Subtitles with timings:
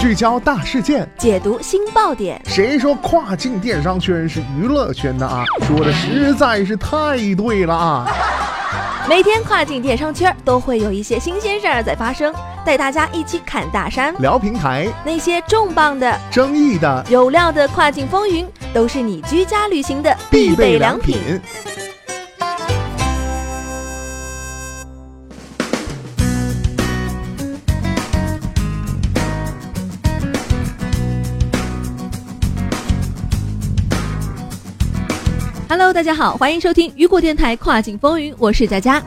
[0.00, 2.40] 聚焦大事件，解读新爆点。
[2.46, 5.44] 谁说跨境电商圈是娱乐圈的啊？
[5.66, 8.06] 说的实在是太对了啊！
[9.10, 12.32] 每天跨境电商圈都会有一些新鲜事儿在发生，
[12.64, 21.40] 带大家一起侃大山、聊平台，那些重磅的、争议的、有料的跨境风云，都是你居家旅行的必备良品。
[35.70, 39.02] Hello，大家好，欢迎收听雨果电台跨境风云，我是佳佳。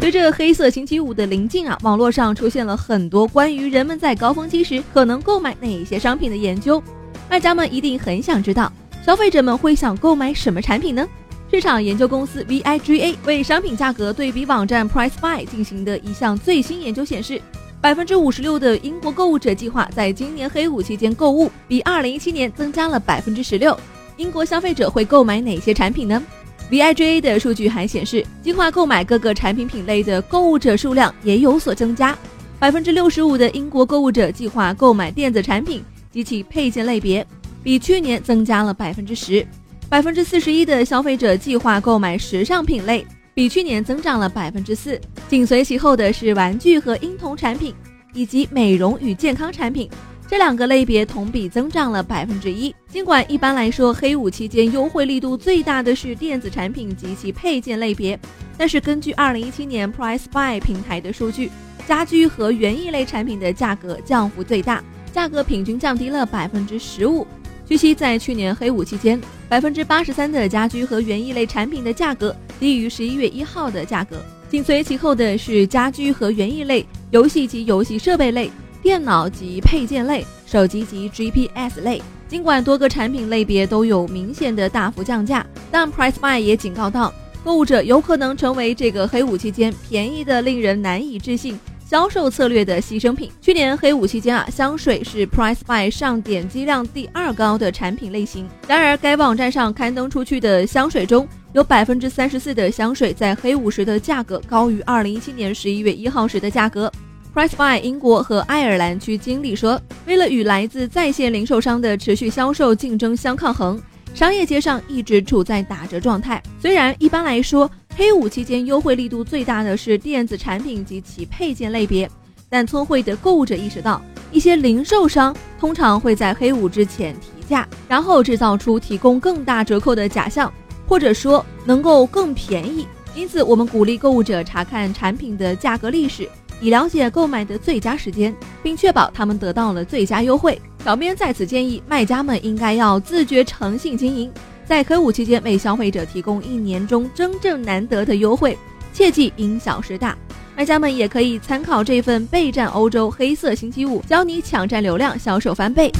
[0.00, 6.82] 随着黑色星期五的临近啊，网络上出现了很多关于人们在高峰期时可能购买哪些商品的研究。
[7.30, 8.72] 卖家们一定很想知道，
[9.04, 11.06] 消费者们会想购买什么产品呢？
[11.48, 17.40] 市场研究公司 VIGA 为商品价格对比网站 PriceBuy 进行的一项最新研究显示，
[17.80, 23.78] 百分之五十六的英国购物者计划在今年黑五期间购物，比二零一七年增加了百分之十六。
[24.16, 26.22] 英国消费者会购买哪些产品呢
[26.70, 32.16] ？VIGA 的数据还显示，计划购买各个产品品类的购物者数量也有所增加。
[32.58, 37.26] 百分之六十五的英国购物者计划购买电子产品及其配件类别，
[37.62, 39.46] 比去年增加了百分之十。
[39.88, 44.98] 百分之四十一的消费者计划购买时尚品类，比去年增长了百分之四。
[45.28, 47.74] 紧随其后的是玩具和婴童产品，
[48.14, 49.88] 以及美容与健康产品。
[50.28, 52.74] 这两个类别同比增长了百分之一。
[52.88, 58.18] 尽管一般来说黑五期间优惠力度最大的是电子产品及其配件类别，
[58.58, 61.50] 但是根据二零一七年 Price Buy 平台的数据，
[61.86, 64.82] 家居和园艺类产品的价格降幅最大，
[65.12, 67.24] 价格平均降低了百分之十五。
[67.64, 74.24] 据悉，在去年黑五期间，百分之八十三的家居和园艺类产品的价格低于十一月一号的价格。
[74.48, 78.50] 紧随其后的是家居和园艺类、游戏及游戏设备类。
[78.86, 93.28] 电脑及配件类、手机及 GPS 类，尽管多个产品类别都有明显的大幅降价，但 PriceBuy 也警告到，购物者有可能成为这个黑五期间便宜的令人难以置信销售策略的牺牲品。
[93.42, 98.48] 去年黑五期间啊，香水是 PriceBuy 上点击量第二高的产品类型。
[98.68, 106.88] 然而，该网站上刊登出去的香水中有百分之三十四的香水在黑五时的价格高于二零一七年十一月一号时的价格。
[107.36, 113.78] PriceBuy 英国和爱尔兰区经理说：“为了与来自在线零售商的持续销售竞争相抗衡，
[114.14, 116.42] 商业街上一直处在打折状态。
[116.58, 122.10] 虽然一般来说，黑五期间优惠力度最大的是电子产品及其配件类别，
[122.48, 124.00] 但聪慧的购物者意识到，
[124.32, 130.50] 一些零售商通常会在黑五之前提价，然后制造出提供更大折扣的假象，
[130.88, 132.86] 或者说能够更便宜。
[133.14, 136.26] 因此，我们鼓励购物者查看产品的价格历史。”
[136.60, 140.60] 以了解购买的最佳时间，并确保他们得到了最佳优惠。
[140.84, 144.30] 小编在此建议卖家们应该要自觉诚信经营，
[144.64, 148.56] 在黑五期间为消费者提供一年中真正难得的优惠，
[148.92, 150.16] 切忌因小失大。
[150.56, 155.92] 卖家们也可以参考这份备战欧洲黑色星期五，教你抢占流量，销售翻倍。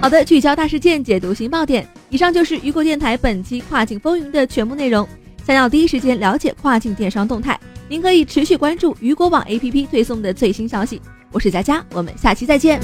[0.00, 1.84] 好的，聚焦大事件，解读新爆点。
[2.08, 5.08] 以上就是雨果电台本期跨境风云的全部内容。
[5.44, 7.58] 想要第一时间了解跨境电商动态。
[7.88, 11.00] 您可以持续关注雨果网 APP 推送的最新消息。
[11.32, 12.78] 我是佳佳，我们下期再见。